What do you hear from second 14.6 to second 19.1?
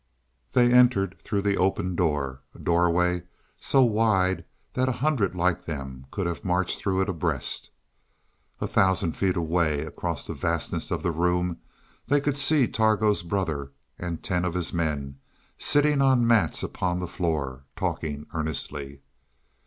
men sitting on mats upon the floor, talking earnestly.